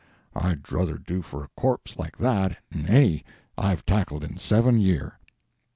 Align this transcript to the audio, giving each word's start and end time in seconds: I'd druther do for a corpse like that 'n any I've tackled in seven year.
I'd 0.35 0.63
druther 0.63 0.97
do 0.97 1.21
for 1.21 1.43
a 1.43 1.47
corpse 1.49 1.95
like 1.95 2.17
that 2.17 2.57
'n 2.73 2.87
any 2.87 3.23
I've 3.55 3.85
tackled 3.85 4.23
in 4.23 4.39
seven 4.39 4.79
year. 4.79 5.19